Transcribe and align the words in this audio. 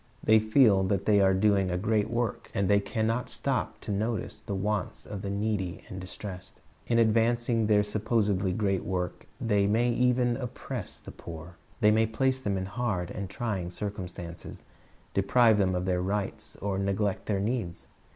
They 0.23 0.39
feel 0.39 0.81
that 0.85 1.05
they 1.05 1.21
are 1.21 1.35
doing 1.35 1.69
a 1.69 1.77
threat 1.77 2.09
work, 2.09 2.49
and 2.55 2.67
they 2.67 2.79
can 2.79 3.05
not 3.05 3.29
stop 3.29 3.79
to 3.81 3.91
notice 3.91 4.41
tlie 4.47 4.57
wants 4.57 5.05
of 5.05 5.21
the 5.21 5.29
needy 5.29 5.83
and 5.89 6.01
distressed. 6.01 6.59
In 6.87 6.97
advancing 6.97 7.67
their 7.67 7.83
supposedly 7.83 8.51
great 8.51 8.83
work 8.83 9.27
they 9.39 9.67
may 9.67 9.91
even 9.91 10.37
oppress 10.37 10.97
the 10.97 11.11
poor. 11.11 11.57
They 11.81 11.91
may 11.91 12.07
place 12.07 12.39
them 12.39 12.57
in 12.57 12.65
hard 12.65 13.11
and 13.11 13.29
trying 13.29 13.69
circumstances, 13.69 14.63
deprive 15.13 15.59
them 15.59 15.75
of 15.75 15.85
their 15.85 16.01
rights, 16.01 16.55
or 16.55 16.79
neglect 16.79 17.27
their 17.27 17.39
needs. 17.39 17.85